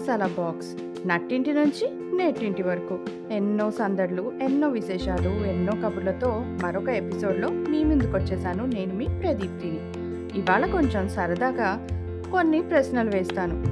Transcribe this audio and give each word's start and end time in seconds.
Masala 0.00 0.26
box 0.26 1.08
నట్టింటి 1.08 1.52
నుంచి 1.52 2.16
నేటింటి 2.16 2.62
వరకు. 2.62 2.98
ఎన్నో 3.30 3.70
సందడులు 3.70 4.32
ఎన్నో 4.42 4.68
విశేషాలు 4.68 5.28
ఎన్నో 5.28 5.72
కబుర్లతో 5.72 6.44
మరొక 6.62 6.88
ఎపిసోడ్లో 6.88 7.48
మీ 7.48 7.84
ముందుకు 7.84 8.16
వచ్చేసాను 8.16 8.66
నేను 8.66 8.94
మీ 8.94 9.04
ప్రదీప్తిని. 9.04 9.78
ఇవాళ 10.38 10.66
కొంచెం 10.66 11.08
సరదాగా 11.08 11.86
కొన్ని 12.32 12.62
ప్రశ్నలు 12.62 13.10
వేస్తాను. 13.10 13.64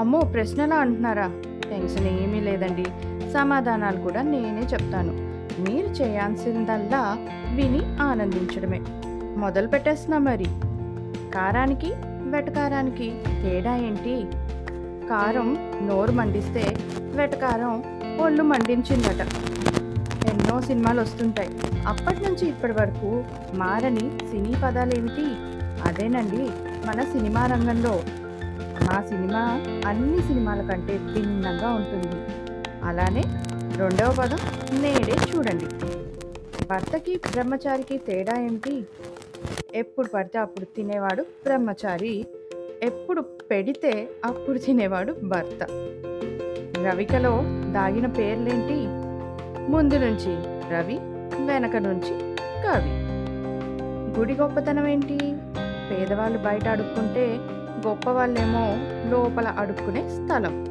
అమ్మో 0.00 0.20
ప్రశ్నలా 0.20 0.76
అంటున్నారా? 0.76 1.30
టెన్షన్ 1.70 2.06
ఏమీ 2.06 2.40
లేదండి. 2.40 2.84
సమాధానాలు 3.30 3.96
కూడా 3.96 4.22
నేనే 4.22 4.60
చెప్తాను. 4.60 5.12
మీరు 5.62 5.86
చేయాల్సిందల్లా 5.86 7.16
విని 7.54 8.02
ఆనందించడమే. 8.02 8.80
మొదలు 9.36 9.68
పెట్టేస్తున్నా 9.68 10.18
మరి. 10.18 10.46
కారానికి 11.34 11.92
వెటకారానికి 12.30 13.14
తేడా 13.42 13.76
ఏంటి? 13.76 14.26
కారం 15.10 15.56
నోరు 15.88 16.12
మండిస్తే 16.12 16.76
వెటకారం 17.00 17.82
ఒళ్ళు 18.20 18.42
మండించిందట. 18.42 19.26
ఎన్నో 20.26 20.60
సినిమాలు 20.60 21.00
వస్తుంటాయి. 21.00 21.48
అప్పటి 21.86 22.20
నుంచి 22.20 22.48
ఇప్పటి 22.48 22.72
వరకు 22.72 23.24
మారని 23.54 24.00
సినీ 24.00 24.54
పదాలేమిటి? 24.64 25.24
అదేనండి 25.82 26.50
మన 26.86 27.02
సినిమా 27.02 27.46
రంగంలో. 27.46 28.02
మా 28.60 29.02
సినిమా 29.02 29.64
అన్ని 29.86 30.22
సినిమాల 30.22 30.60
కంటే 30.60 30.98
భిన్నంగా 30.98 31.70
ఉంటుంది. 31.70 32.16
అలానే 32.84 33.22
రెండవ 33.76 34.16
పదం 34.18 34.38
నేడే 34.82 35.16
చూడండి. 35.36 35.66
భర్తకి 36.70 37.16
బ్రహ్మచారికి 37.16 37.98
తేడా 37.98 38.40
ఏమిటి? 38.40 38.84
ఎప్పుడు 39.74 40.08
పడితే 40.08 40.38
అప్పుడు 40.38 40.64
తినేవాడు 40.64 41.22
బ్రహ్మచారి. 41.22 42.26
ఎప్పుడు 42.82 43.20
పెడితే 43.20 44.08
అప్పుడు 44.24 44.58
తినేవాడు 44.58 45.16
భర్త. 45.22 45.62
రవికలో 46.86 47.42
దాగిన 47.72 48.06
పేర్లేంటి? 48.06 48.86
ముందు 49.72 49.94
నుంచి 49.94 50.36
రవి 50.72 50.98
వెనక 51.52 51.76
నుంచి 51.76 52.36
కవి. 52.62 52.90
గుడి 54.18 54.34
గొప్పతనం 54.34 54.86
ఏంటి? 54.86 55.18
పేదవాళ్ళు 55.90 56.38
బయట 56.38 56.68
అడుక్కుంటే 56.68 57.38
గొప్ప 57.88 58.10
వాళ్ళేమో 58.10 58.76
లోపల 59.10 59.48
అడుక్కునే 59.48 60.08
స్థలం. 60.08 60.64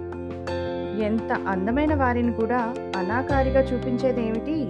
ఎంత 1.01 1.31
అందమైన 1.47 1.95
వారిని 1.95 2.33
కూడా 2.33 2.75
అనాకారిగా 2.97 3.61
చూపించేదేమిటి? 3.61 4.69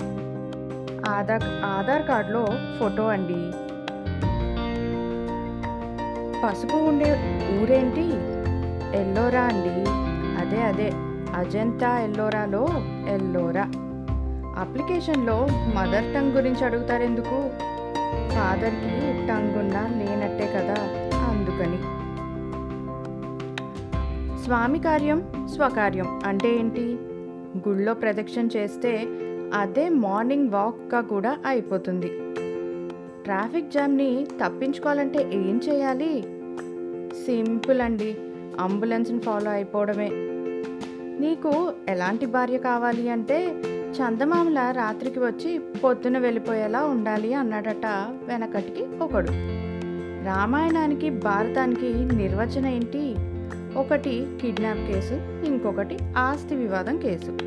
ఆధార్ 1.10 1.44
ఆధార్ 1.66 2.08
కార్డులో 2.08 2.48
ఫోటో 2.80 3.08
అండి. 3.08 3.69
పసుపు 6.44 6.76
ఉండే 6.76 7.12
ఊరేంటి? 7.62 8.06
ఎల్లోరా 9.00 9.42
అండి. 9.42 9.90
అదే 10.42 10.62
అదే. 10.62 10.92
అజంతా 11.36 12.00
ఎల్లోరాలో 12.00 12.68
ఎల్లోరా. 13.10 13.72
అప్లికేషన్లో 14.58 15.48
మదర్ 15.52 16.14
టంగ్ 16.14 16.32
గురించి 16.32 16.66
అడుగుతారెందుకు? 16.66 17.50
ఫాదర్కి 18.30 19.28
టంగ్ 19.28 19.58
ఉన్నా 19.58 19.82
లేనట్టే 19.82 20.54
కదా 20.56 20.76
అందుకని. 21.30 21.78
స్వామి 24.44 24.80
కార్యం 24.80 25.48
స్వకార్యం 25.56 26.20
అంటే 26.26 26.56
ఏంటి? 26.56 27.00
గుళ్ళో 27.70 27.94
ప్రదక్షిణ 27.94 28.48
చేస్తే 28.58 29.08
అదే 29.54 29.90
మార్నింగ్ 29.90 30.50
వాక్గా 30.50 31.02
కూడా 31.02 31.38
అయిపోతుంది. 31.46 32.12
ట్రాఫిక్ 33.24 33.72
జామ్ని 33.72 34.28
తప్పించుకోవాలంటే 34.46 35.20
ఏం 35.34 35.62
చేయాలి? 35.70 36.22
సింపుల్ 37.26 37.82
అండి. 37.82 38.18
అంబులెన్స్ని 38.60 39.20
ఫాలో 39.20 39.52
అయిపోవడమే. 39.52 40.10
నీకు 41.20 41.74
ఎలాంటి 41.90 42.26
భార్య 42.26 42.58
కావాలి 42.58 43.10
అంటే 43.10 43.48
చందమామల 43.92 44.74
రాత్రికి 44.78 45.20
వచ్చి 45.20 45.60
పొద్దున 45.60 46.18
వెళ్ళిపోయేలా 46.18 46.86
ఉండాలి 46.86 47.34
అన్నాడట 47.34 47.86
వెనకటికి 48.26 48.84
ఒకడు. 48.84 49.28
రామాయణానికి 50.26 51.10
భారతానికి 51.10 51.94
నిర్వచన 52.16 52.66
ఏంటి? 52.66 53.16
ఒకటి 53.78 54.28
కిడ్నాప్ 54.42 54.80
కేసు 54.80 55.14
ఇంకొకటి 55.46 55.98
ఆస్తి 56.18 56.56
వివాదం 56.56 56.98
కేసు. 56.98 57.38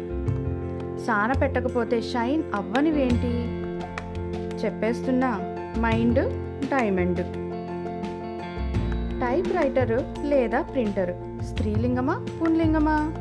సాన 1.06 1.32
పెట్టకపోతే 1.32 2.02
షైన్ 2.02 2.42
అవ్వనివేంటి? 2.54 3.62
చెప్పేస్తున్నా. 4.64 5.51
Mind 5.78 6.20
diamond. 6.70 7.22
టైప్ 9.20 9.48
రైటరు 9.56 9.98
లేదా 10.26 10.62
ప్రింటరు. 10.62 11.14
స్త్రీలింగమా 11.44 12.26
పుంలింగమా 12.38 13.12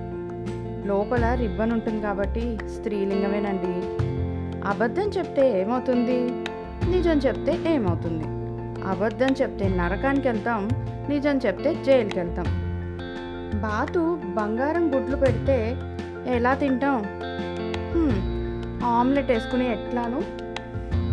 లోపల 0.85 1.33
రిబ్బన్ 1.33 1.71
ఉంటుంది 1.71 2.01
కాబట్టి 2.01 2.57
స్త్రీలింగమేనండి. 2.75 3.73
అబద్ధం 4.67 5.09
చెప్తే 5.09 5.61
ఏమవుతుంది? 5.61 6.19
నిజం 6.91 7.17
చెప్తే 7.17 7.59
ఏమవుతుంది? 7.73 8.25
అబద్ధం 8.83 9.31
చెప్తే 9.41 9.67
నరకానికి 9.67 10.27
వెళ్తాం 10.27 10.69
నిజం 11.09 11.37
చెప్తే 11.37 11.83
జైలుకి 11.83 12.19
వెళ్తాం 12.19 12.47
బాతు 13.61 14.19
బంగారం 14.23 14.85
గుడ్లు 14.95 15.15
పెడితే 15.15 15.57
ఎలా 16.35 16.53
తింటాం? 16.53 16.97
ఆమ్లెట్ 18.85 19.31
వేసుకుని 19.31 19.71
ఎట్లాను 19.71 20.19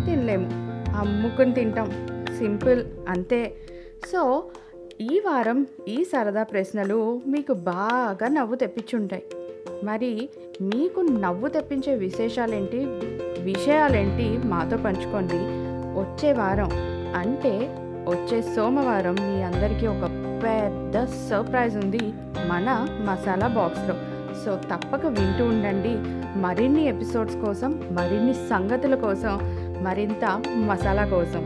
తినలేము. 0.05 0.68
అమ్ముకుని 0.99 1.53
తింటాం. 1.53 1.89
సింపుల్ 2.37 2.83
అంతే. 3.09 3.53
సో 4.11 4.43
ఈ 5.01 5.21
వారం 5.25 5.67
ఈ 5.87 6.03
సరదా 6.03 6.43
ప్రశ్నలు 6.43 7.21
మీకు 7.27 7.53
బాగా 7.53 8.27
నవ్వు 8.27 8.55
తెప్పించుంటాయి. 8.55 9.23
మరి 9.83 10.29
మీకు 10.61 11.01
నవ్వు 11.01 11.47
తెప్పించే 11.47 11.95
విశేషాలేంటి? 11.95 12.77
విషయాలేంటి 13.43 14.47
మాతో 14.47 14.77
పంచుకోండి. 14.77 15.59
వచ్చే 15.99 16.33
వారం 16.33 16.69
అంటే 17.15 17.49
వచ్చే 18.09 18.41
సోమవారం 18.41 19.13
మీ 19.13 19.41
అందరికీ 19.41 19.87
ఒక 19.87 20.01
పెద్ద 20.43 21.05
సర్ప్రైజ్ 21.29 21.77
ఉంది 21.77 22.13
మన 22.47 22.87
మసాలా 22.89 23.47
బాక్స్లో. 23.47 23.95
సో 24.45 24.75
తప్పక 24.75 25.05
వింటూ 25.05 25.45
ఉండండి. 25.45 26.19
మరిన్ని 26.39 26.85
ఎపిసోడ్స్ 26.85 27.35
కోసం 27.35 27.83
మరిన్ని 27.91 28.33
సంగతుల 28.33 28.95
కోసం 28.95 29.58
మరింత 29.81 30.25
మసాలా 30.69 31.05
కోసం. 31.05 31.43